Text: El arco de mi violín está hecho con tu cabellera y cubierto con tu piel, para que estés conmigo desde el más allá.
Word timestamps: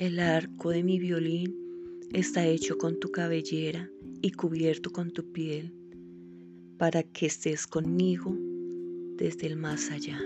El 0.00 0.18
arco 0.18 0.70
de 0.70 0.82
mi 0.82 0.98
violín 0.98 1.54
está 2.14 2.46
hecho 2.46 2.78
con 2.78 2.98
tu 2.98 3.10
cabellera 3.10 3.90
y 4.22 4.30
cubierto 4.30 4.90
con 4.90 5.10
tu 5.10 5.30
piel, 5.30 5.74
para 6.78 7.02
que 7.02 7.26
estés 7.26 7.66
conmigo 7.66 8.34
desde 9.18 9.46
el 9.46 9.56
más 9.56 9.90
allá. 9.90 10.18